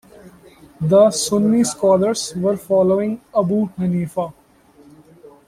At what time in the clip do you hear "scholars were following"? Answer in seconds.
1.63-3.21